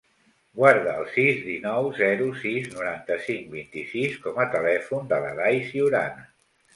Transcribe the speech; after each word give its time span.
Guarda 0.59 0.93
el 1.01 1.09
sis, 1.17 1.41
dinou, 1.49 1.89
zero, 1.99 2.29
sis, 2.45 2.69
noranta-cinc, 2.75 3.43
vint-i-sis 3.57 4.15
com 4.23 4.39
a 4.45 4.47
telèfon 4.57 5.05
de 5.13 5.21
l'Aday 5.27 5.61
Ciurana. 5.69 6.27